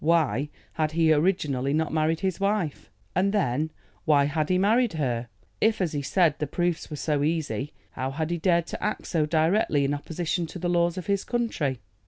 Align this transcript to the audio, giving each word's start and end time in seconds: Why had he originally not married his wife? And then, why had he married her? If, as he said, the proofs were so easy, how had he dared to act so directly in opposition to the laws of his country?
Why 0.03 0.49
had 0.73 0.93
he 0.93 1.13
originally 1.13 1.73
not 1.73 1.93
married 1.93 2.21
his 2.21 2.39
wife? 2.39 2.89
And 3.15 3.31
then, 3.31 3.69
why 4.03 4.25
had 4.25 4.49
he 4.49 4.57
married 4.57 4.93
her? 4.93 5.27
If, 5.61 5.79
as 5.79 5.91
he 5.93 6.01
said, 6.01 6.39
the 6.39 6.47
proofs 6.47 6.89
were 6.89 6.95
so 6.95 7.21
easy, 7.21 7.71
how 7.91 8.09
had 8.09 8.31
he 8.31 8.39
dared 8.39 8.65
to 8.65 8.81
act 8.83 9.05
so 9.05 9.27
directly 9.27 9.85
in 9.85 9.93
opposition 9.93 10.47
to 10.47 10.57
the 10.57 10.69
laws 10.69 10.97
of 10.97 11.05
his 11.05 11.23
country? 11.23 11.81